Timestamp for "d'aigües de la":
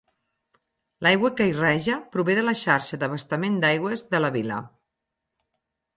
3.67-4.33